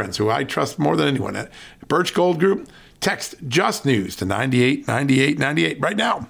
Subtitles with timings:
[0.00, 1.52] friends who I trust more than anyone at
[1.86, 2.70] Birch Gold Group.
[3.00, 6.26] Text Just News to 989898 right now.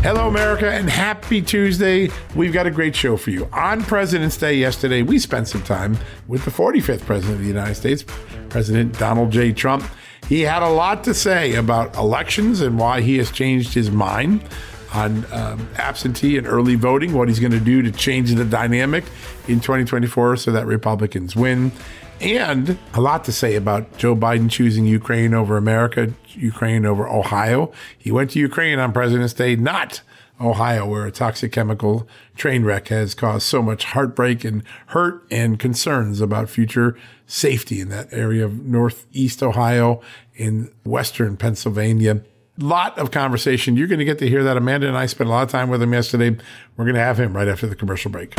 [0.00, 2.08] Hello, America, and happy Tuesday.
[2.36, 3.48] We've got a great show for you.
[3.52, 7.74] On President's Day yesterday, we spent some time with the 45th President of the United
[7.74, 8.04] States,
[8.48, 9.50] President Donald J.
[9.52, 9.82] Trump.
[10.28, 14.44] He had a lot to say about elections and why he has changed his mind
[14.92, 19.04] on um, absentee and early voting, what he's going to do to change the dynamic
[19.46, 21.72] in 2024 so that Republicans win.
[22.20, 27.72] And a lot to say about Joe Biden choosing Ukraine over America, Ukraine over Ohio.
[27.96, 30.00] He went to Ukraine on President's Day, not
[30.40, 35.58] Ohio, where a toxic chemical train wreck has caused so much heartbreak and hurt and
[35.58, 40.00] concerns about future safety in that area of northeast Ohio,
[40.34, 42.22] in western Pennsylvania
[42.58, 43.76] lot of conversation.
[43.76, 44.56] You're going to get to hear that.
[44.56, 46.36] Amanda and I spent a lot of time with him yesterday.
[46.76, 48.34] We're going to have him right after the commercial break.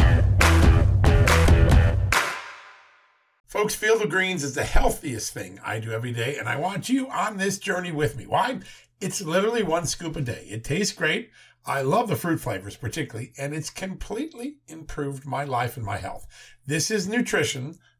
[3.46, 6.88] Folks, Field of Greens is the healthiest thing I do every day, and I want
[6.88, 8.28] you on this journey with me.
[8.28, 8.60] Why?
[9.02, 10.46] It's literally one scoop a day.
[10.50, 11.32] It tastes great.
[11.66, 16.28] I love the fruit flavors particularly, and it's completely improved my life and my health.
[16.66, 17.80] This is nutrition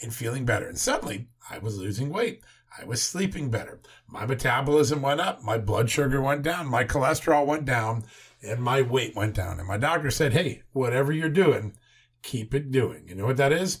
[0.00, 0.68] and feeling better.
[0.68, 2.42] And suddenly I was losing weight.
[2.78, 3.80] I was sleeping better.
[4.08, 5.42] My metabolism went up.
[5.42, 6.66] My blood sugar went down.
[6.66, 8.04] My cholesterol went down
[8.42, 9.58] and my weight went down.
[9.58, 11.76] And my doctor said, Hey, whatever you're doing,
[12.22, 13.04] keep it doing.
[13.08, 13.80] You know what that is?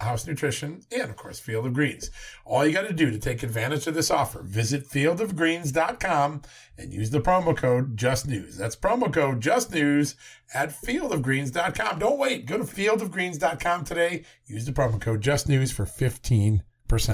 [0.00, 2.10] House Nutrition, and of course, Field of Greens.
[2.44, 6.42] All you got to do to take advantage of this offer, visit fieldofgreens.com
[6.76, 8.56] and use the promo code JustNews.
[8.56, 10.14] That's promo code JustNews
[10.54, 11.98] at fieldofgreens.com.
[11.98, 12.46] Don't wait.
[12.46, 14.24] Go to fieldofgreens.com today.
[14.46, 16.62] Use the promo code JustNews for 15%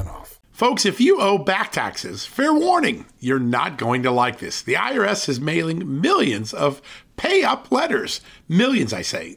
[0.07, 0.41] off.
[0.51, 4.63] Folks, if you owe back taxes, fair warning, you're not going to like this.
[4.63, 6.81] The IRS is mailing millions of
[7.17, 8.21] pay up letters.
[8.49, 9.37] Millions, I say.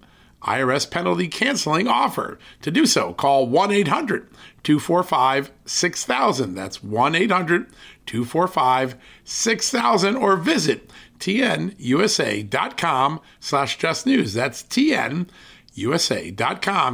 [0.43, 2.39] IRS penalty canceling offer.
[2.61, 4.29] To do so, call 1 800
[4.63, 6.55] 245 6000.
[6.55, 7.67] That's 1 800
[8.05, 10.89] 245 6000 or visit
[11.19, 14.33] tnusa.com slash just news.
[14.33, 15.25] That's tnusa.com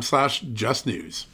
[0.01, 1.27] slash just news.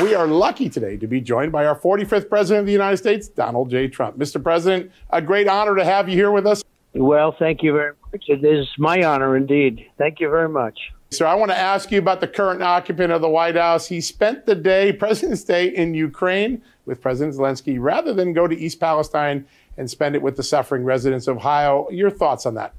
[0.00, 3.28] We are lucky today to be joined by our 45th President of the United States,
[3.28, 3.88] Donald J.
[3.88, 4.18] Trump.
[4.18, 4.42] Mr.
[4.42, 6.64] President, a great honor to have you here with us.
[6.94, 8.24] Well, thank you very much.
[8.28, 9.86] It is my honor indeed.
[9.96, 10.78] Thank you very much.
[11.10, 13.88] So I want to ask you about the current occupant of the White House.
[13.88, 18.56] He spent the day, President's Day, in Ukraine with President Zelensky rather than go to
[18.56, 19.46] East Palestine
[19.76, 21.88] and spend it with the suffering residents of Ohio.
[21.90, 22.74] Your thoughts on that?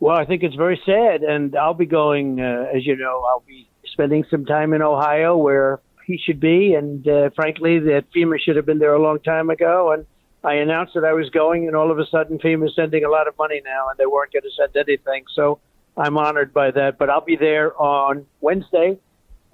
[0.00, 3.44] Well, I think it's very sad, and I'll be going, uh, as you know, I'll
[3.46, 6.74] be spending some time in Ohio where he should be.
[6.74, 9.92] And uh, frankly, that FEMA should have been there a long time ago.
[9.92, 10.06] And
[10.44, 13.26] I announced that I was going, and all of a sudden, FEMA's sending a lot
[13.26, 15.24] of money now, and they weren't going to send anything.
[15.34, 15.58] So
[15.96, 16.98] I'm honored by that.
[16.98, 18.98] But I'll be there on Wednesday,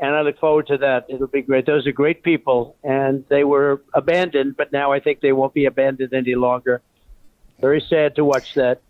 [0.01, 1.07] and I look forward to that.
[1.09, 1.65] It'll be great.
[1.65, 5.67] Those are great people, and they were abandoned, but now I think they won't be
[5.67, 6.83] abandoned any longer.
[7.61, 8.81] Very sad to watch that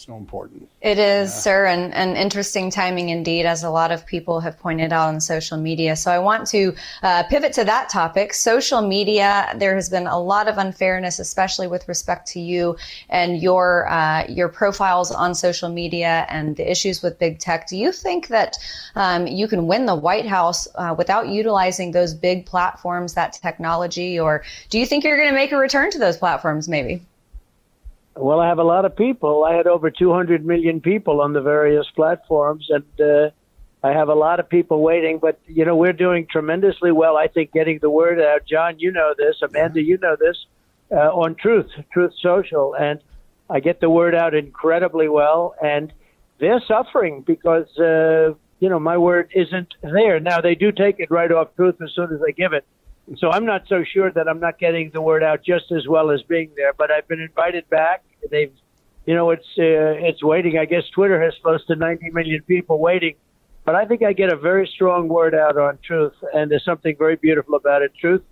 [0.00, 0.68] so important.
[0.80, 1.36] It is, yeah.
[1.36, 5.20] sir, and, and interesting timing indeed, as a lot of people have pointed out on
[5.20, 5.94] social media.
[5.96, 8.32] So I want to uh, pivot to that topic.
[8.32, 12.76] Social media, there has been a lot of unfairness, especially with respect to you
[13.08, 17.68] and your uh, your profiles on social media and the issues with big tech.
[17.68, 18.56] Do you think that
[18.94, 24.18] um, you can win the White House uh, without utilizing those big platforms, that technology,
[24.18, 27.02] or do you think you're going to make a return to those platforms, maybe?
[28.16, 29.44] Well, I have a lot of people.
[29.44, 33.30] I had over 200 million people on the various platforms, and uh,
[33.82, 35.18] I have a lot of people waiting.
[35.18, 37.16] But you know, we're doing tremendously well.
[37.16, 38.46] I think getting the word out.
[38.46, 39.36] John, you know this.
[39.42, 40.36] Amanda, you know this.
[40.92, 43.00] Uh, on Truth, Truth Social, and
[43.48, 45.54] I get the word out incredibly well.
[45.62, 45.92] And
[46.40, 50.18] they're suffering because uh, you know my word isn't there.
[50.18, 52.64] Now they do take it right off Truth as soon as they give it.
[53.18, 56.10] So I'm not so sure that I'm not getting the word out just as well
[56.10, 56.72] as being there.
[56.72, 58.04] But I've been invited back.
[58.30, 58.52] They've,
[59.06, 60.58] you know, it's uh, it's waiting.
[60.58, 63.14] I guess Twitter has close to 90 million people waiting.
[63.64, 66.96] But I think I get a very strong word out on Truth, and there's something
[66.98, 67.92] very beautiful about it.
[68.00, 68.22] Truth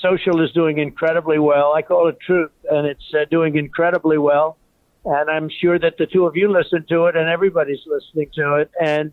[0.00, 1.72] Social is doing incredibly well.
[1.74, 4.56] I call it Truth, and it's uh, doing incredibly well.
[5.04, 8.56] And I'm sure that the two of you listen to it, and everybody's listening to
[8.56, 9.12] it, and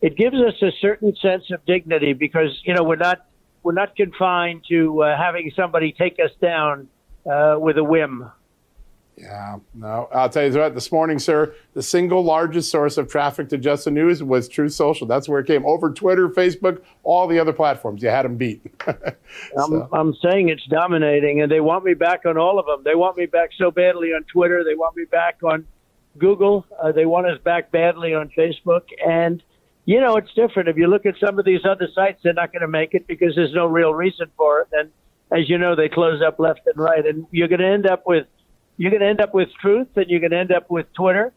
[0.00, 3.24] it gives us a certain sense of dignity because you know we're not
[3.62, 6.88] we're not confined to uh, having somebody take us down
[7.30, 8.30] uh, with a whim.
[9.20, 13.48] Yeah, no, I'll tell you what, this morning, sir, the single largest source of traffic
[13.48, 15.08] to Just the News was Truth Social.
[15.08, 18.00] That's where it came over Twitter, Facebook, all the other platforms.
[18.00, 18.62] You had them beat.
[18.86, 18.94] so.
[19.56, 22.82] I'm, I'm saying it's dominating, and they want me back on all of them.
[22.84, 24.62] They want me back so badly on Twitter.
[24.62, 25.66] They want me back on
[26.16, 26.64] Google.
[26.80, 28.84] Uh, they want us back badly on Facebook.
[29.04, 29.42] And
[29.88, 30.68] you know, it's different.
[30.68, 33.06] If you look at some of these other sites, they're not going to make it
[33.06, 34.68] because there's no real reason for it.
[34.70, 34.90] And
[35.32, 38.06] as you know, they close up left and right, and you're going to end up
[38.06, 38.26] with
[38.76, 41.32] you're going to end up with Truth, and you're going to end up with Twitter.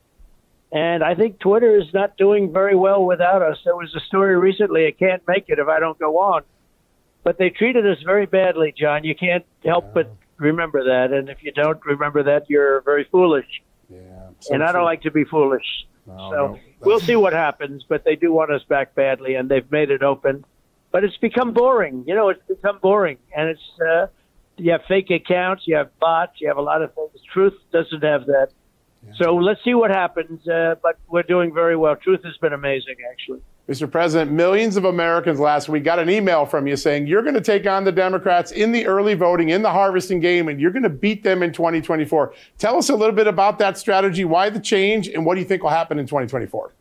[0.70, 3.58] And I think Twitter is not doing very well without us.
[3.64, 4.86] There was a story recently.
[4.86, 6.42] I can't make it if I don't go on.
[7.24, 9.06] But they treated us very badly, John.
[9.06, 9.92] You can't help yeah.
[9.94, 11.14] but remember that.
[11.14, 13.48] And if you don't remember that, you're very foolish.
[13.90, 14.00] Yeah.
[14.42, 15.66] So and I don't like to be foolish.
[16.08, 16.60] No, so no.
[16.80, 20.04] we'll see what happens, but they do want us back badly, and they've made it
[20.04, 20.46] open.
[20.92, 22.04] But it's become boring.
[22.08, 24.08] You know, it's become boring, and it's uh,
[24.58, 27.12] you have fake accounts, you have bots, you have a lot of things.
[27.32, 28.50] Truth doesn't have that.
[29.06, 29.14] Yeah.
[29.20, 30.48] So let's see what happens.
[30.48, 31.96] Uh, but we're doing very well.
[31.96, 33.42] Truth has been amazing, actually.
[33.70, 33.90] Mr.
[33.90, 37.42] President, millions of Americans last week got an email from you saying you're going to
[37.42, 40.84] take on the Democrats in the early voting, in the harvesting game, and you're going
[40.84, 42.34] to beat them in 2024.
[42.58, 45.48] Tell us a little bit about that strategy, why the change, and what do you
[45.48, 46.74] think will happen in 2024?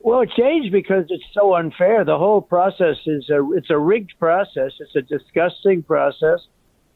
[0.00, 2.04] Well, it changed because it's so unfair.
[2.04, 4.72] The whole process is a it's a rigged process.
[4.80, 6.40] It's a disgusting process.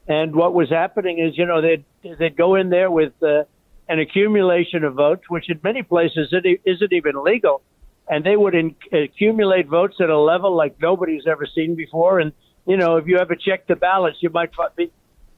[0.09, 1.85] And what was happening is, you know, they'd
[2.19, 3.45] they'd go in there with uh,
[3.89, 7.63] an accumulation of votes, which in many places isn't even legal
[8.09, 12.21] and they would in, accumulate votes at a level like nobody's ever seen before.
[12.21, 12.33] And
[12.67, 14.91] you know, if you ever check the ballots, you might be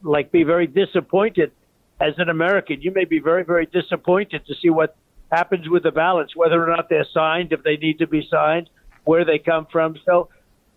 [0.02, 1.52] like be very disappointed
[2.00, 2.80] as an American.
[2.80, 4.96] You may be very, very disappointed to see what
[5.30, 8.70] happens with the ballots, whether or not they're signed, if they need to be signed,
[9.04, 9.96] where they come from.
[10.06, 10.28] So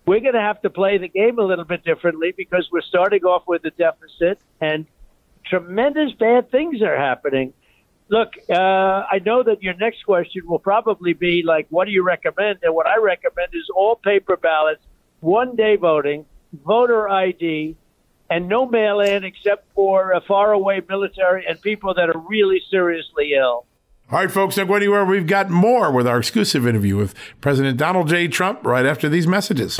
[0.06, 3.24] we're going to have to play the game a little bit differently because we're starting
[3.24, 4.86] off with a deficit and
[5.46, 7.54] tremendous bad things are happening
[8.12, 12.04] look, uh, I know that your next question will probably be like, what do you
[12.04, 12.60] recommend?
[12.62, 14.84] And what I recommend is all paper ballots,
[15.22, 16.26] one day voting,
[16.66, 17.76] voter ID,
[18.30, 23.66] and no mail in except for faraway military and people that are really seriously ill.
[24.12, 25.06] All right, folks, don't go anywhere.
[25.06, 28.28] We've got more with our exclusive interview with President Donald J.
[28.28, 29.80] Trump right after these messages.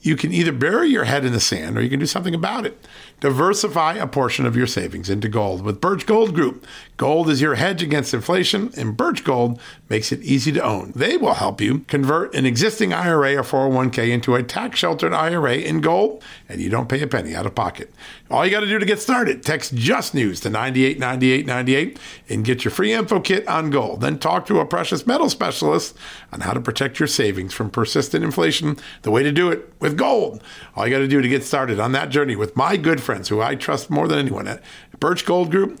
[0.00, 2.64] you can either bury your head in the sand or you can do something about
[2.64, 2.86] it.
[3.20, 6.64] Diversify a portion of your savings into gold with Birch Gold Group.
[6.96, 10.92] Gold is your hedge against inflation, and Birch Gold makes it easy to own.
[10.94, 15.56] They will help you convert an existing IRA or 401k into a tax sheltered IRA
[15.56, 17.92] in gold, and you don't pay a penny out of pocket.
[18.30, 22.64] All you got to do to get started, text Just News to 989898 and get
[22.64, 24.00] your free info kit on gold.
[24.00, 25.96] Then talk to a precious metal specialist
[26.32, 28.76] on how to protect your savings from persistent inflation.
[29.02, 30.42] The way to do it with gold.
[30.74, 33.28] All you got to do to get started on that journey with my good friends
[33.28, 34.62] who I trust more than anyone at
[34.98, 35.80] Birch Gold Group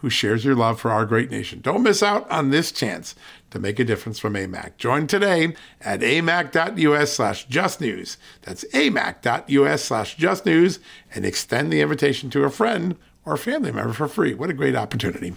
[0.00, 1.60] who shares your love for our great nation.
[1.60, 3.14] Don't miss out on this chance
[3.50, 4.76] to make a difference from AMAC.
[4.76, 8.16] Join today at amac.us slash justnews.
[8.42, 10.78] That's amac.us slash justnews
[11.14, 14.34] and extend the invitation to a friend or family member for free.
[14.34, 15.34] What a great opportunity.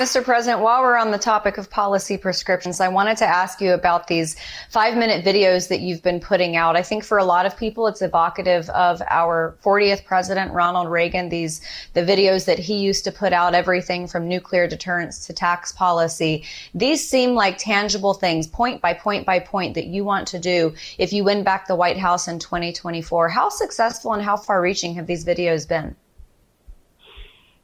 [0.00, 0.24] Mr.
[0.24, 4.06] President, while we're on the topic of policy prescriptions, I wanted to ask you about
[4.06, 4.34] these
[4.70, 6.74] five minute videos that you've been putting out.
[6.74, 11.28] I think for a lot of people, it's evocative of our 40th president, Ronald Reagan,
[11.28, 11.60] these,
[11.92, 16.44] the videos that he used to put out, everything from nuclear deterrence to tax policy.
[16.74, 20.72] These seem like tangible things, point by point by point, that you want to do
[20.96, 23.28] if you win back the White House in 2024.
[23.28, 25.94] How successful and how far reaching have these videos been?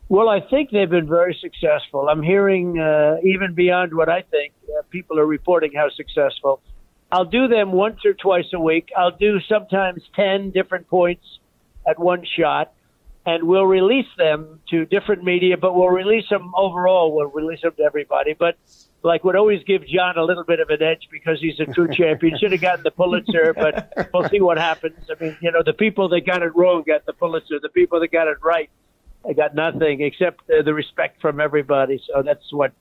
[0.08, 2.08] Well, I think they've been very successful.
[2.08, 6.60] I'm hearing, uh, even beyond what I think, uh, people are reporting how successful.
[7.10, 8.90] I'll do them once or twice a week.
[8.96, 11.24] I'll do sometimes 10 different points
[11.88, 12.72] at one shot,
[13.24, 17.14] and we'll release them to different media, but we'll release them overall.
[17.14, 18.34] We'll release them to everybody.
[18.34, 18.56] But
[19.02, 21.88] like would always give John a little bit of an edge because he's a true
[21.92, 22.38] champion.
[22.38, 24.98] Should have gotten the Pulitzer, but we'll see what happens.
[25.10, 27.58] I mean, you know, the people that got it wrong got the Pulitzer.
[27.60, 28.70] The people that got it right
[29.28, 32.00] I got nothing except the respect from everybody.
[32.06, 32.72] So that's what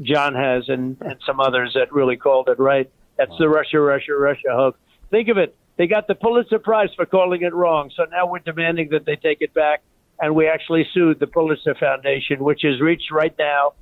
[0.00, 2.90] John has, and, and some others that really called it right.
[3.16, 3.36] That's wow.
[3.38, 4.78] the Russia, Russia, Russia hoax.
[5.10, 5.56] Think of it.
[5.76, 7.90] They got the Pulitzer Prize for calling it wrong.
[7.96, 9.82] So now we're demanding that they take it back.
[10.20, 13.72] And we actually sued the Pulitzer Foundation, which has reached right now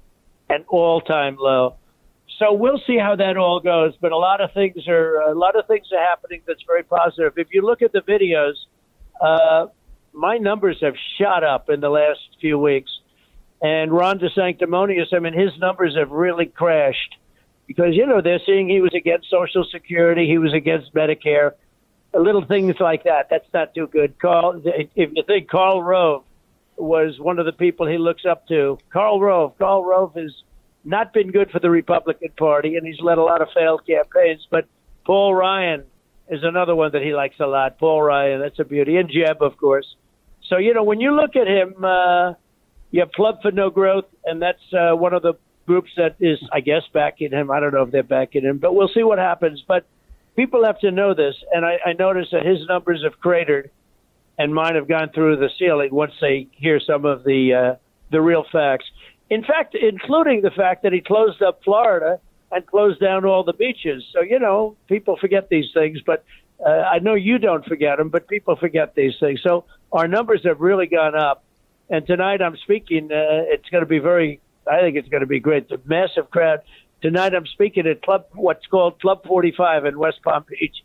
[0.48, 1.75] an all time low.
[2.38, 3.94] So we'll see how that all goes.
[4.00, 7.32] But a lot of things are a lot of things are happening that's very positive.
[7.37, 8.54] If you look at the videos,
[9.20, 9.66] uh,
[10.18, 12.90] my numbers have shot up in the last few weeks.
[13.62, 17.16] And Ron DeSanctimonious, I mean, his numbers have really crashed
[17.68, 21.52] because, you know, they're seeing he was against Social Security, he was against Medicare,
[22.12, 23.28] little things like that.
[23.30, 24.18] That's not too good.
[24.18, 26.25] Carl, if you think Karl Rove
[26.76, 30.32] was one of the people he looks up to, Karl Rove, Karl Rove has
[30.84, 34.46] not been good for the Republican Party, and he's led a lot of failed campaigns.
[34.50, 34.66] But
[35.04, 35.84] Paul Ryan
[36.28, 37.78] is another one that he likes a lot.
[37.78, 39.94] Paul Ryan, that's a beauty, and Jeb, of course.
[40.48, 42.34] So you know, when you look at him, uh,
[42.90, 45.34] you have Club for No Growth, and that's uh, one of the
[45.66, 47.50] groups that is, I guess, backing him.
[47.50, 49.62] I don't know if they're backing him, but we'll see what happens.
[49.68, 49.86] But
[50.36, 53.70] people have to know this, and I, I noticed that his numbers have cratered,
[54.38, 57.76] and mine have gone through the ceiling once they hear some of the uh,
[58.10, 58.86] the real facts.
[59.28, 62.18] In fact, including the fact that he closed up Florida
[62.50, 64.02] and closed down all the beaches.
[64.14, 66.24] So you know, people forget these things, but
[66.64, 69.40] uh, I know you don't forget them, but people forget these things.
[69.42, 71.45] So our numbers have really gone up.
[71.90, 73.11] And tonight I'm speaking.
[73.11, 74.40] Uh, it's going to be very.
[74.71, 75.68] I think it's going to be great.
[75.68, 76.61] The massive crowd
[77.00, 77.35] tonight.
[77.35, 80.76] I'm speaking at Club, what's called Club 45 in West Palm Beach,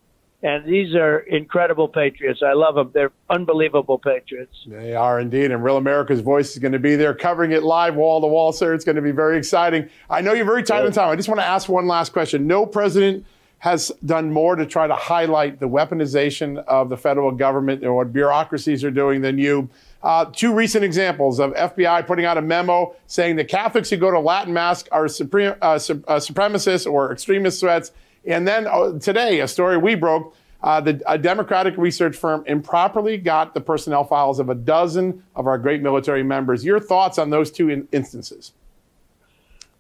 [0.42, 2.42] and these are incredible patriots.
[2.42, 2.92] I love them.
[2.94, 4.56] They're unbelievable patriots.
[4.66, 5.52] They are indeed.
[5.52, 8.54] And Real America's Voice is going to be there covering it live, wall to wall,
[8.54, 8.74] sir.
[8.74, 9.90] It's going to be very exciting.
[10.10, 11.10] I know you're very tight on time.
[11.10, 12.48] I just want to ask one last question.
[12.48, 13.26] No president
[13.64, 18.12] has done more to try to highlight the weaponization of the federal government and what
[18.12, 19.70] bureaucracies are doing than you.
[20.04, 24.12] Uh, two recent examples of FBI putting out a memo saying that Catholics who go
[24.12, 27.94] to Latin Mass are supreme, uh, su- uh, supremacists or extremist threats.
[28.26, 30.36] And then uh, today, a story we broke.
[30.62, 35.48] Uh, the, a Democratic research firm improperly got the personnel files of a dozen of
[35.48, 36.66] our great military members.
[36.66, 38.52] Your thoughts on those two in- instances?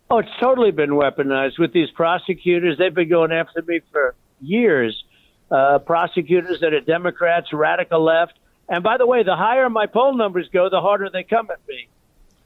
[0.10, 2.78] Oh, it's totally been weaponized with these prosecutors.
[2.78, 5.04] They've been going after me for years.
[5.50, 8.34] Uh, prosecutors that are Democrats, radical left.
[8.70, 11.60] And by the way, the higher my poll numbers go, the harder they come at
[11.68, 11.90] me.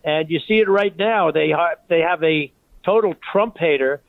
[0.04, 1.32] And you see it right now.
[1.32, 2.52] They ha- they have a
[2.84, 4.02] total Trump hater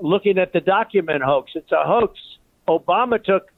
[0.00, 1.52] looking at the document hoax.
[1.54, 2.18] It's a hoax.
[2.68, 3.50] Obama took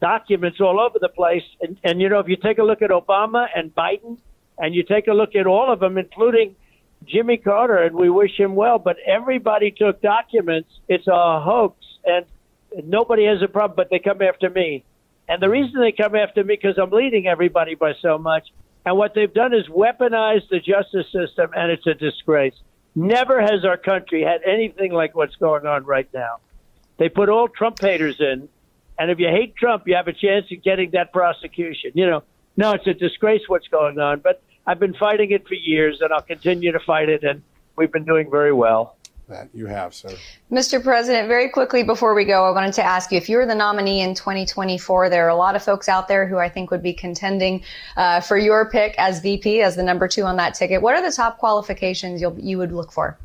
[0.00, 1.44] documents all over the place.
[1.60, 4.18] And, and you know, if you take a look at Obama and Biden,
[4.58, 6.54] and you take a look at all of them, including
[7.04, 10.68] Jimmy Carter, and we wish him well, but everybody took documents.
[10.88, 12.26] It's a hoax, and
[12.84, 14.84] nobody has a problem, but they come after me.
[15.28, 18.48] And the reason they come after me because I'm leading everybody by so much.
[18.84, 22.54] And what they've done is weaponize the justice system, and it's a disgrace.
[22.94, 26.38] Never has our country had anything like what's going on right now.
[26.98, 28.48] They put all Trump haters in,
[28.98, 31.92] and if you hate Trump, you have a chance of getting that prosecution.
[31.94, 32.22] You know,
[32.56, 34.20] no, it's a disgrace what's going on.
[34.20, 37.42] But I've been fighting it for years, and I'll continue to fight it, and
[37.76, 38.96] we've been doing very well.
[39.28, 40.10] That you have, sir.
[40.50, 40.82] Mr.
[40.82, 44.00] President, very quickly before we go, I wanted to ask you if you're the nominee
[44.00, 46.92] in 2024, there are a lot of folks out there who I think would be
[46.92, 47.62] contending
[47.96, 50.82] uh, for your pick as VP, as the number two on that ticket.
[50.82, 53.16] What are the top qualifications you'll, you would look for?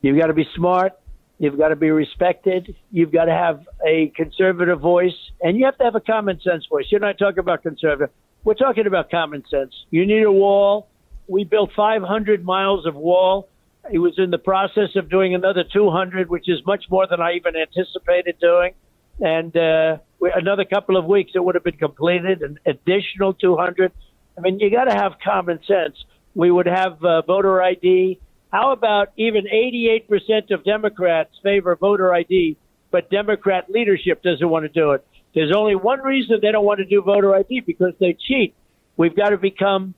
[0.00, 0.92] You've got to be smart.
[1.38, 2.76] You've got to be respected.
[2.92, 6.66] You've got to have a conservative voice, and you have to have a common sense
[6.66, 6.86] voice.
[6.90, 8.14] You're not talking about conservative.
[8.44, 9.74] We're talking about common sense.
[9.90, 10.88] You need a wall.
[11.26, 13.48] We built 500 miles of wall.
[13.90, 17.32] He was in the process of doing another 200, which is much more than I
[17.32, 18.74] even anticipated doing.
[19.20, 22.42] And uh, another couple of weeks, it would have been completed.
[22.42, 23.92] An additional 200.
[24.36, 25.96] I mean, you got to have common sense.
[26.34, 28.20] We would have uh, voter ID.
[28.52, 32.58] How about even 88% of Democrats favor voter ID,
[32.90, 35.06] but Democrat leadership doesn't want to do it?
[35.34, 38.54] There's only one reason they don't want to do voter ID because they cheat.
[38.96, 39.94] We've got to become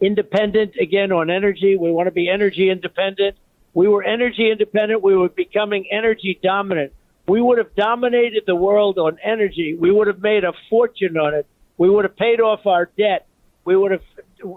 [0.00, 1.76] independent again on energy.
[1.76, 3.36] We want to be energy independent.
[3.72, 5.02] We were energy independent.
[5.02, 6.92] We were becoming energy dominant.
[7.26, 9.74] We would have dominated the world on energy.
[9.74, 11.46] We would have made a fortune on it.
[11.78, 13.26] We would have paid off our debt.
[13.64, 14.02] We would have,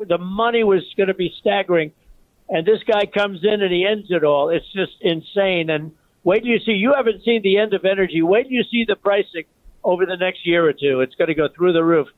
[0.07, 1.93] the money was going to be staggering.
[2.49, 4.49] And this guy comes in and he ends it all.
[4.49, 5.69] It's just insane.
[5.69, 5.93] And
[6.25, 8.21] wait till you see, you haven't seen the end of energy.
[8.21, 9.45] Wait till you see the pricing
[9.88, 11.00] over the next year or two.
[11.00, 12.10] It's going to go through the roof.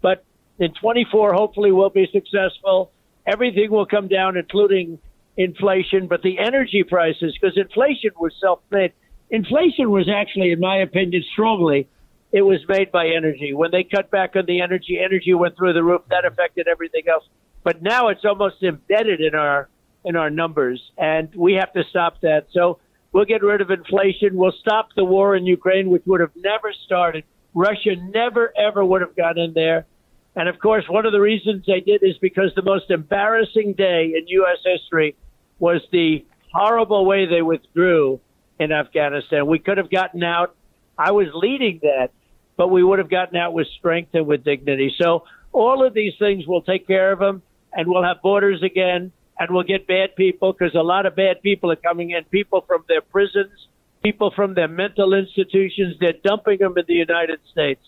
[0.00, 0.24] But
[0.60, 2.92] in 24, hopefully, we'll be successful.
[3.26, 5.00] Everything will come down, including
[5.36, 8.92] inflation, but the energy prices, because inflation was self made.
[9.28, 11.88] Inflation was actually, in my opinion, strongly,
[12.30, 13.52] it was made by energy.
[13.52, 16.02] When they cut back on the energy, energy went through the roof.
[16.10, 17.24] That affected everything else.
[17.64, 19.68] But now it's almost embedded in our
[20.04, 22.46] in our numbers, and we have to stop that.
[22.52, 22.78] So
[23.16, 24.36] We'll get rid of inflation.
[24.36, 27.24] We'll stop the war in Ukraine, which would have never started.
[27.54, 29.86] Russia never, ever would have got in there.
[30.34, 34.12] And of course, one of the reasons they did is because the most embarrassing day
[34.14, 34.58] in U.S.
[34.62, 35.16] history
[35.58, 38.20] was the horrible way they withdrew
[38.60, 39.46] in Afghanistan.
[39.46, 40.54] We could have gotten out.
[40.98, 42.10] I was leading that,
[42.58, 44.94] but we would have gotten out with strength and with dignity.
[45.00, 47.40] So all of these things will take care of them,
[47.72, 51.42] and we'll have borders again and we'll get bad people because a lot of bad
[51.42, 52.24] people are coming in.
[52.24, 53.68] People from their prisons,
[54.02, 55.96] people from their mental institutions.
[56.00, 57.80] They're dumping them in the United States.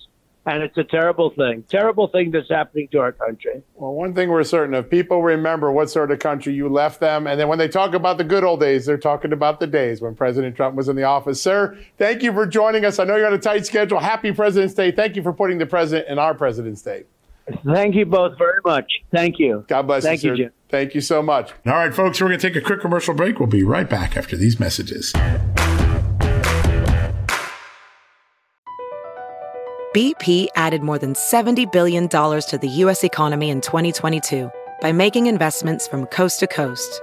[0.46, 3.62] And it's a terrible thing, terrible thing that's happening to our country.
[3.74, 7.26] Well, one thing we're certain of people remember what sort of country you left them.
[7.26, 10.00] And then when they talk about the good old days, they're talking about the days
[10.00, 11.42] when President Trump was in the office.
[11.42, 12.98] Sir, thank you for joining us.
[12.98, 13.98] I know you're on a tight schedule.
[13.98, 14.90] Happy President's Day.
[14.90, 17.04] Thank you for putting the president in our President's Day.
[17.64, 18.90] Thank you both very much.
[19.12, 19.64] Thank you.
[19.68, 20.36] God bless Thank you, you.
[20.36, 20.52] Jim.
[20.68, 21.52] Thank you so much.
[21.66, 23.38] All right, folks, we're going to take a quick commercial break.
[23.38, 25.12] We'll be right back after these messages.
[29.94, 33.02] BP added more than $70 billion to the U.S.
[33.04, 37.00] economy in 2022 by making investments from coast to coast.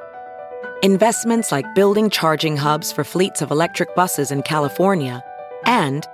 [0.84, 5.24] Investments like building charging hubs for fleets of electric buses in California
[5.66, 6.08] and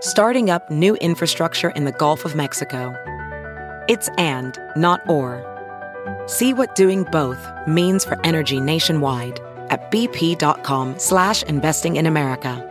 [0.00, 2.94] starting up new infrastructure in the Gulf of Mexico.
[3.88, 5.44] It's and, not or.
[6.26, 12.64] See what doing both means for energy nationwide at bp.com slash investing in America.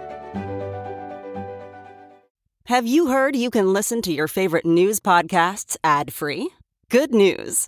[2.66, 6.50] Have you heard you can listen to your favorite news podcasts ad-free?
[6.90, 7.68] Good news!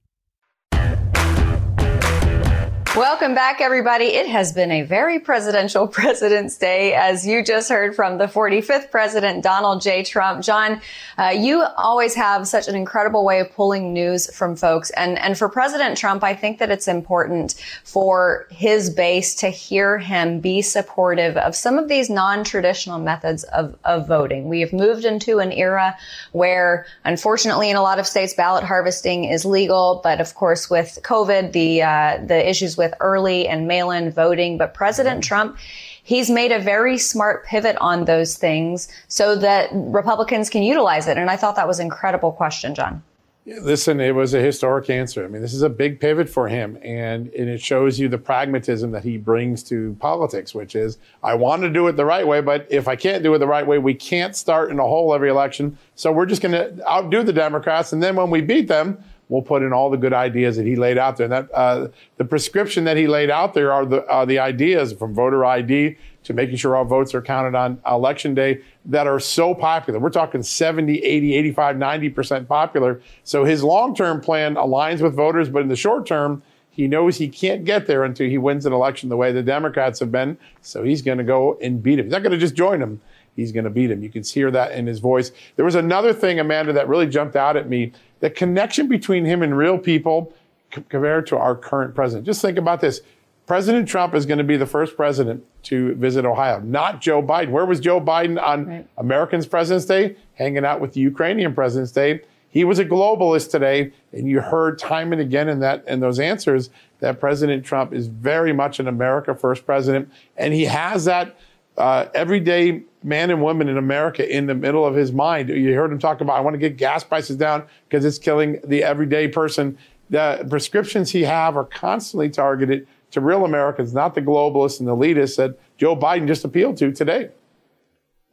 [2.97, 4.07] Welcome back, everybody.
[4.07, 8.91] It has been a very presidential President's Day, as you just heard from the 45th
[8.91, 10.03] President, Donald J.
[10.03, 10.43] Trump.
[10.43, 10.81] John,
[11.17, 14.89] uh, you always have such an incredible way of pulling news from folks.
[14.89, 17.53] And, and for President Trump, I think that it's important
[17.85, 23.73] for his base to hear him be supportive of some of these non-traditional methods of,
[23.85, 24.49] of voting.
[24.49, 25.95] We have moved into an era
[26.33, 30.01] where, unfortunately, in a lot of states, ballot harvesting is legal.
[30.03, 34.57] But of course, with COVID, the, uh, the issues with early and mail-in voting.
[34.57, 35.27] But President mm-hmm.
[35.27, 35.57] Trump,
[36.03, 41.17] he's made a very smart pivot on those things so that Republicans can utilize it.
[41.17, 43.03] And I thought that was an incredible question, John.
[43.43, 45.25] Listen, it was a historic answer.
[45.25, 48.19] I mean, this is a big pivot for him, and, and it shows you the
[48.19, 52.25] pragmatism that he brings to politics, which is I want to do it the right
[52.25, 54.83] way, but if I can't do it the right way, we can't start in a
[54.83, 55.75] hole every election.
[55.95, 59.41] So we're just going to outdo the Democrats, and then when we beat them, we'll
[59.41, 61.23] put in all the good ideas that he laid out there.
[61.23, 64.93] And that uh, the prescription that he laid out there are the uh, the ideas
[64.93, 69.19] from voter ID to making sure all votes are counted on election day that are
[69.19, 69.99] so popular.
[69.99, 73.01] We're talking 70, 80, 85, 90% popular.
[73.23, 77.27] So his long-term plan aligns with voters, but in the short term, he knows he
[77.27, 80.37] can't get there until he wins an election the way the Democrats have been.
[80.61, 82.05] So he's going to go and beat him.
[82.05, 83.01] He's not going to just join him.
[83.35, 84.03] He's going to beat him.
[84.03, 85.31] You can hear that in his voice.
[85.55, 89.41] There was another thing, Amanda, that really jumped out at me the connection between him
[89.41, 90.33] and real people
[90.69, 92.25] compared to our current president.
[92.25, 93.01] Just think about this.
[93.47, 97.49] President Trump is going to be the first president to visit Ohio, not Joe Biden.
[97.49, 98.87] Where was Joe Biden on right.
[98.97, 100.15] Americans President's Day?
[100.35, 102.21] Hanging out with the Ukrainian President's Day.
[102.49, 106.19] He was a globalist today, and you heard time and again in that in those
[106.19, 111.37] answers that President Trump is very much an America First president, and he has that
[111.81, 115.49] uh, everyday man and woman in America in the middle of his mind.
[115.49, 118.59] You heard him talk about, I want to get gas prices down because it's killing
[118.63, 119.77] the everyday person.
[120.11, 125.37] The prescriptions he have are constantly targeted to real Americans, not the globalists and elitists
[125.37, 127.29] that Joe Biden just appealed to today.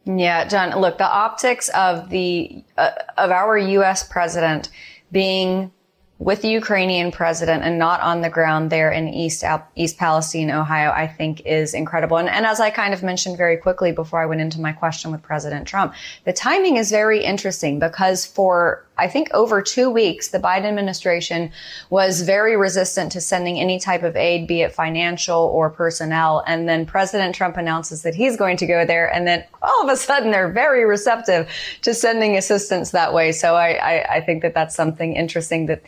[0.04, 4.06] Yeah, John, look, the optics of the, uh, of our U.S.
[4.06, 4.68] president
[5.10, 5.72] being
[6.18, 9.44] with the Ukrainian president and not on the ground there in East
[9.76, 12.16] East Palestine, Ohio, I think is incredible.
[12.16, 15.12] And, and, as I kind of mentioned very quickly before I went into my question
[15.12, 20.28] with President Trump, the timing is very interesting because for I think over two weeks,
[20.28, 21.52] the Biden administration
[21.88, 26.42] was very resistant to sending any type of aid, be it financial or personnel.
[26.46, 29.12] And then President Trump announces that he's going to go there.
[29.12, 31.48] And then all of a sudden they're very receptive
[31.82, 33.30] to sending assistance that way.
[33.30, 35.82] So I, I, I think that that's something interesting that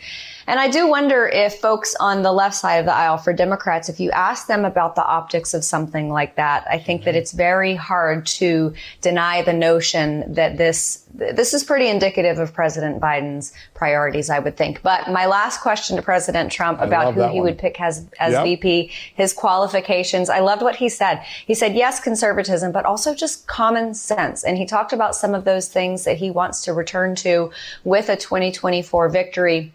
[0.47, 3.89] and I do wonder if folks on the left side of the aisle for Democrats,
[3.89, 7.19] if you ask them about the optics of something like that, I think that mm-hmm.
[7.19, 13.01] it's very hard to deny the notion that this this is pretty indicative of President
[13.01, 14.83] Biden's priorities, I would think.
[14.83, 17.43] But my last question to President Trump about who he one.
[17.43, 18.45] would pick as as yep.
[18.45, 20.29] VP, his qualifications.
[20.29, 21.23] I loved what he said.
[21.47, 24.45] He said yes, conservatism, but also just common sense.
[24.45, 27.51] And he talked about some of those things that he wants to return to
[27.85, 29.73] with a 2024 victory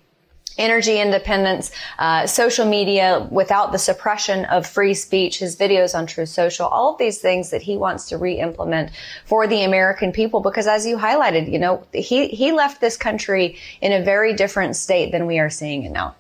[0.57, 6.29] energy independence, uh, social media without the suppression of free speech, his videos on Truth
[6.29, 8.91] Social, all of these things that he wants to re-implement
[9.25, 10.39] for the American people.
[10.39, 14.75] Because as you highlighted, you know, he, he left this country in a very different
[14.75, 16.15] state than we are seeing it now.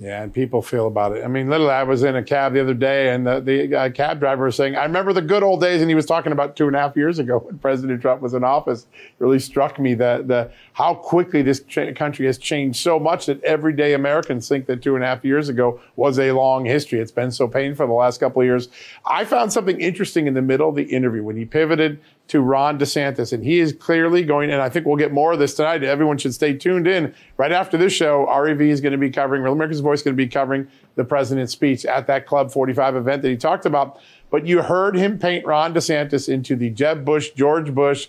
[0.00, 1.22] Yeah, and people feel about it.
[1.22, 3.90] I mean, literally, I was in a cab the other day, and the, the uh,
[3.90, 6.56] cab driver was saying, "I remember the good old days," and he was talking about
[6.56, 8.86] two and a half years ago when President Trump was in office.
[8.94, 11.62] It really struck me that the how quickly this
[11.94, 15.50] country has changed so much that everyday Americans think that two and a half years
[15.50, 16.98] ago was a long history.
[16.98, 18.70] It's been so painful the last couple of years.
[19.04, 22.78] I found something interesting in the middle of the interview when he pivoted to Ron
[22.78, 23.32] DeSantis.
[23.32, 25.82] And he is clearly going, and I think we'll get more of this tonight.
[25.82, 27.12] Everyone should stay tuned in.
[27.36, 30.16] Right after this show, REV is going to be covering, Real America's Voice is going
[30.16, 33.98] to be covering the president's speech at that Club 45 event that he talked about.
[34.30, 38.06] But you heard him paint Ron DeSantis into the Jeb Bush, George Bush,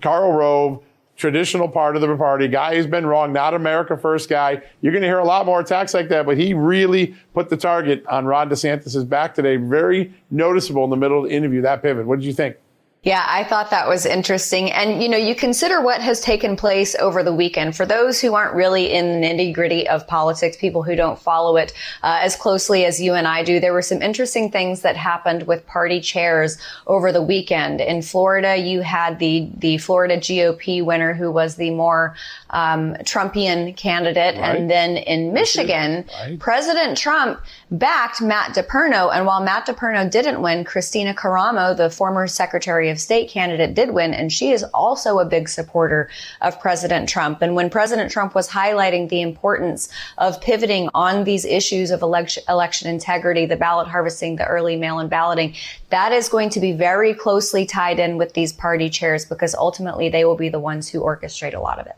[0.00, 0.80] Karl Rove,
[1.16, 4.62] traditional part of the party, guy who's been wrong, not America first guy.
[4.82, 7.56] You're going to hear a lot more attacks like that, but he really put the
[7.56, 9.56] target on Ron DeSantis' back today.
[9.56, 12.06] Very noticeable in the middle of the interview, that pivot.
[12.06, 12.56] What did you think?
[13.04, 14.72] Yeah, I thought that was interesting.
[14.72, 17.76] And, you know, you consider what has taken place over the weekend.
[17.76, 21.58] For those who aren't really in the nitty gritty of politics, people who don't follow
[21.58, 24.96] it uh, as closely as you and I do, there were some interesting things that
[24.96, 27.82] happened with party chairs over the weekend.
[27.82, 32.16] In Florida, you had the, the Florida GOP winner who was the more
[32.54, 34.36] um, Trumpian candidate.
[34.36, 34.56] Right.
[34.56, 36.38] And then in Michigan, right.
[36.38, 37.40] President Trump
[37.70, 39.12] backed Matt DePerno.
[39.12, 43.90] And while Matt DePerno didn't win, Kristina Karamo, the former Secretary of State candidate did
[43.90, 46.08] win, and she is also a big supporter
[46.40, 47.42] of President Trump.
[47.42, 49.88] And when President Trump was highlighting the importance
[50.18, 55.08] of pivoting on these issues of election, election integrity, the ballot harvesting, the early mail-in
[55.08, 55.54] balloting,
[55.90, 60.08] that is going to be very closely tied in with these party chairs because ultimately
[60.08, 61.96] they will be the ones who orchestrate a lot of it.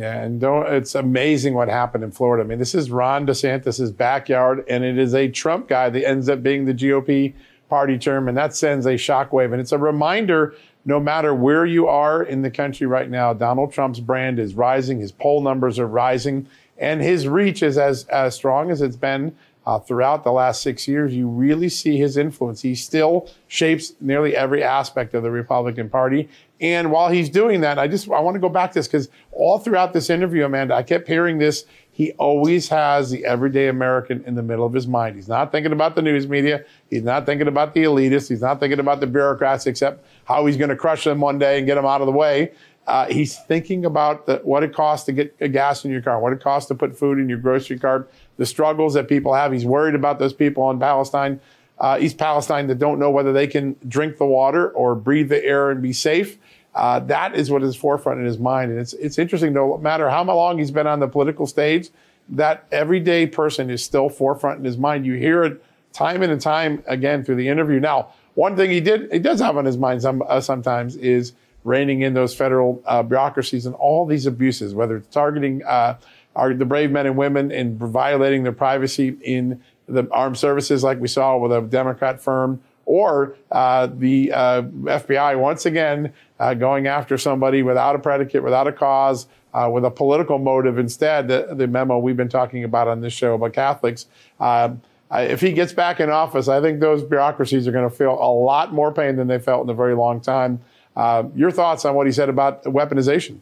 [0.00, 2.42] Yeah, and it's amazing what happened in Florida.
[2.42, 6.30] I mean, this is Ron DeSantis' backyard, and it is a Trump guy that ends
[6.30, 7.34] up being the GOP
[7.68, 9.52] party term, and that sends a shockwave.
[9.52, 10.54] And it's a reminder
[10.86, 15.00] no matter where you are in the country right now, Donald Trump's brand is rising,
[15.00, 19.36] his poll numbers are rising, and his reach is as, as strong as it's been
[19.66, 21.14] uh, throughout the last six years.
[21.14, 22.62] You really see his influence.
[22.62, 26.28] He still shapes nearly every aspect of the Republican Party.
[26.60, 29.08] And while he's doing that, I just I want to go back to this because
[29.32, 31.64] all throughout this interview, Amanda, I kept hearing this
[32.00, 35.16] he always has the everyday American in the middle of his mind.
[35.16, 36.64] He's not thinking about the news media.
[36.88, 38.30] He's not thinking about the elitists.
[38.30, 41.58] He's not thinking about the bureaucrats, except how he's going to crush them one day
[41.58, 42.52] and get them out of the way.
[42.86, 46.32] Uh, he's thinking about the, what it costs to get gas in your car, what
[46.32, 48.10] it costs to put food in your grocery cart,
[48.40, 49.52] the struggles that people have.
[49.52, 51.40] He's worried about those people in Palestine,
[51.78, 55.44] uh, East Palestine, that don't know whether they can drink the water or breathe the
[55.44, 56.38] air and be safe.
[56.74, 58.70] Uh, that is what is forefront in his mind.
[58.70, 61.90] And it's, it's interesting, no matter how long he's been on the political stage,
[62.30, 65.04] that everyday person is still forefront in his mind.
[65.04, 67.78] You hear it time and time again through the interview.
[67.78, 71.34] Now, one thing he did, he does have on his mind some, uh, sometimes is
[71.62, 75.98] reining in those federal uh, bureaucracies and all these abuses, whether it's targeting uh,
[76.36, 81.00] our, the brave men and women in violating their privacy in the armed services, like
[81.00, 86.86] we saw with a Democrat firm, or uh, the uh, FBI once again uh, going
[86.86, 91.28] after somebody without a predicate, without a cause, uh, with a political motive instead.
[91.28, 94.06] The, the, memo we've been talking about on this show about Catholics.
[94.38, 94.80] Um,
[95.12, 98.30] if he gets back in office, I think those bureaucracies are going to feel a
[98.32, 100.60] lot more pain than they felt in a very long time.
[100.96, 103.40] Uh, your thoughts on what he said about weaponization?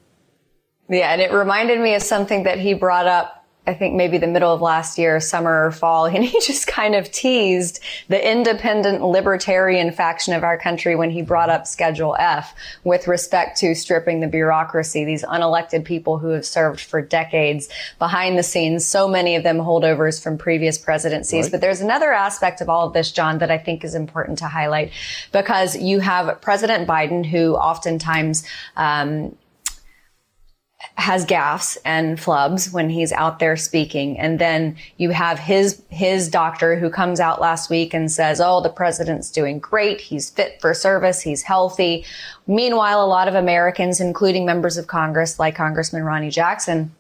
[0.89, 4.27] Yeah, and it reminded me of something that he brought up I think maybe the
[4.27, 9.03] middle of last year, summer or fall, and he just kind of teased the independent
[9.03, 14.21] libertarian faction of our country when he brought up Schedule F with respect to stripping
[14.21, 19.37] the bureaucracy, these unelected people who have served for decades behind the scenes, so many
[19.37, 21.45] of them holdovers from previous presidencies.
[21.45, 21.53] Right.
[21.53, 24.49] But there's another aspect of all of this, John, that I think is important to
[24.49, 24.93] highlight
[25.31, 28.45] because you have President Biden who oftentimes,
[28.79, 29.37] um,
[30.95, 34.19] has gaffes and flubs when he's out there speaking.
[34.19, 38.61] And then you have his, his doctor who comes out last week and says, Oh,
[38.61, 40.01] the president's doing great.
[40.01, 41.21] He's fit for service.
[41.21, 42.05] He's healthy.
[42.47, 46.95] Meanwhile, a lot of Americans, including members of Congress like Congressman Ronny Jackson,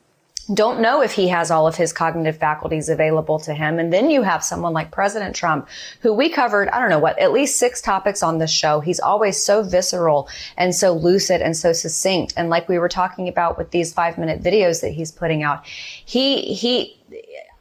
[0.54, 3.78] don't know if he has all of his cognitive faculties available to him.
[3.78, 5.68] And then you have someone like President Trump,
[6.00, 8.80] who we covered, I don't know what, at least six topics on this show.
[8.80, 12.32] He's always so visceral and so lucid and so succinct.
[12.36, 15.66] And like we were talking about with these five minute videos that he's putting out,
[15.66, 16.98] he, he,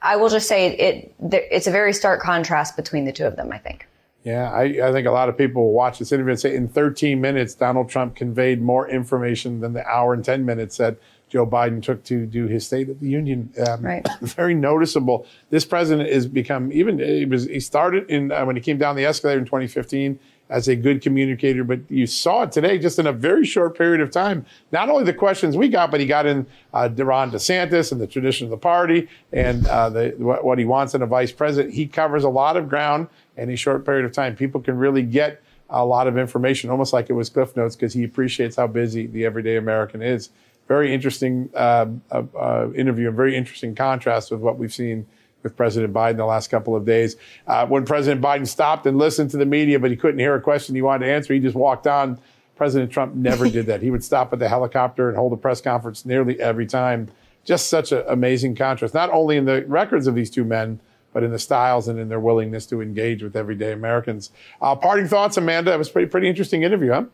[0.02, 3.52] I will just say it, it's a very stark contrast between the two of them,
[3.52, 3.88] I think.
[4.24, 6.68] Yeah, I, I, think a lot of people will watch this interview and say in
[6.68, 10.98] 13 minutes, Donald Trump conveyed more information than the hour and 10 minutes that
[11.30, 13.52] Joe Biden took to do his State of the Union.
[13.68, 14.08] Um, right.
[14.22, 15.26] Very noticeable.
[15.50, 17.00] This president has become even.
[17.00, 17.46] He was.
[17.46, 21.02] He started in uh, when he came down the escalator in 2015 as a good
[21.02, 24.46] communicator, but you saw it today just in a very short period of time.
[24.72, 28.08] Not only the questions we got, but he got in uh, Ron DeSantis and the
[28.08, 31.74] tradition of the party and uh, the, what, what he wants in a vice president.
[31.74, 34.36] He covers a lot of ground in a short period of time.
[34.36, 37.94] People can really get a lot of information, almost like it was Cliff Notes, because
[37.94, 40.30] he appreciates how busy the everyday American is
[40.68, 45.06] very interesting uh, uh, uh, interview and very interesting contrast with what we've seen
[45.44, 47.16] with President Biden the last couple of days.
[47.46, 50.42] Uh, when President Biden stopped and listened to the media, but he couldn't hear a
[50.42, 52.20] question he wanted to answer, he just walked on.
[52.56, 53.82] President Trump never did that.
[53.82, 57.10] He would stop at the helicopter and hold a press conference nearly every time.
[57.46, 60.82] Just such an amazing contrast, not only in the records of these two men,
[61.14, 64.32] but in the styles and in their willingness to engage with everyday Americans.
[64.62, 65.74] Uh, parting thoughts, Amanda.
[65.74, 67.06] It was pretty, pretty interesting interview, huh?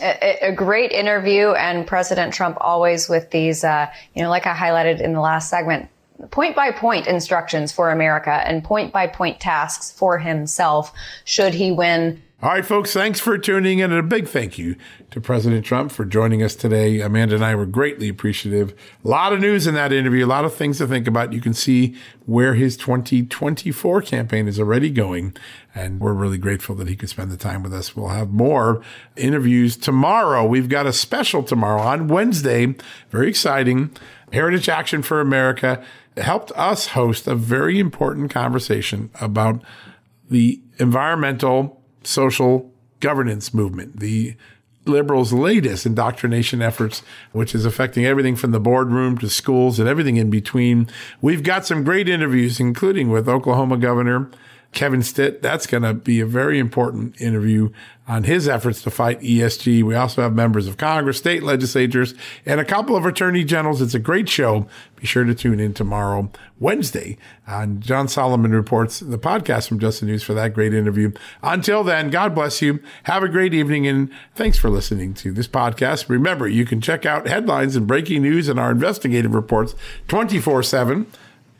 [0.00, 4.54] A, a, great interview and President Trump always with these, uh, you know, like I
[4.54, 5.88] highlighted in the last segment,
[6.30, 10.92] point by point instructions for America and point by point tasks for himself
[11.24, 13.92] should he win all right, folks, thanks for tuning in.
[13.92, 14.76] And a big thank you
[15.10, 17.00] to President Trump for joining us today.
[17.00, 18.74] Amanda and I were greatly appreciative.
[19.02, 21.32] A lot of news in that interview, a lot of things to think about.
[21.32, 25.34] You can see where his 2024 campaign is already going.
[25.74, 27.96] And we're really grateful that he could spend the time with us.
[27.96, 28.82] We'll have more
[29.16, 30.44] interviews tomorrow.
[30.44, 32.74] We've got a special tomorrow on Wednesday.
[33.08, 33.92] Very exciting.
[34.32, 35.84] Heritage Action for America
[36.16, 39.62] helped us host a very important conversation about
[40.28, 44.34] the environmental social governance movement, the
[44.86, 50.16] liberals' latest indoctrination efforts, which is affecting everything from the boardroom to schools and everything
[50.16, 50.88] in between.
[51.20, 54.30] We've got some great interviews, including with Oklahoma Governor
[54.76, 55.40] Kevin Stitt.
[55.40, 57.70] That's going to be a very important interview
[58.06, 59.82] on his efforts to fight ESG.
[59.82, 63.80] We also have members of Congress, state legislatures, and a couple of attorney generals.
[63.80, 64.68] It's a great show.
[64.96, 67.16] Be sure to tune in tomorrow, Wednesday,
[67.48, 71.10] on John Solomon Reports, the podcast from Just the News for that great interview.
[71.42, 72.78] Until then, God bless you.
[73.04, 76.10] Have a great evening, and thanks for listening to this podcast.
[76.10, 79.74] Remember, you can check out headlines and breaking news and our investigative reports
[80.08, 81.06] 24 7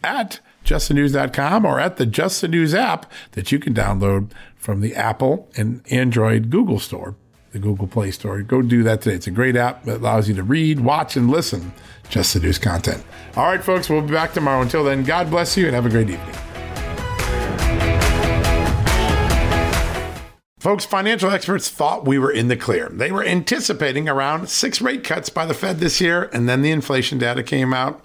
[0.05, 4.95] at justthenews.com or at the Just the News app that you can download from the
[4.95, 7.15] Apple and Android Google Store,
[7.53, 8.43] the Google Play Store.
[8.43, 9.17] Go do that today.
[9.17, 11.73] It's a great app that allows you to read, watch, and listen
[12.09, 13.03] Just the News content.
[13.37, 14.61] All right, folks, we'll be back tomorrow.
[14.61, 16.35] Until then, God bless you and have a great evening.
[20.59, 22.89] Folks, financial experts thought we were in the clear.
[22.91, 26.73] They were anticipating around six rate cuts by the Fed this year, and then the
[26.73, 28.05] inflation data came out